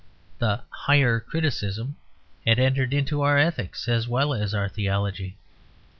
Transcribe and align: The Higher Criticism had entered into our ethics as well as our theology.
The 0.39 0.61
Higher 0.71 1.19
Criticism 1.19 1.95
had 2.43 2.57
entered 2.57 2.91
into 2.91 3.21
our 3.21 3.37
ethics 3.37 3.87
as 3.87 4.07
well 4.07 4.33
as 4.33 4.51
our 4.51 4.67
theology. 4.67 5.37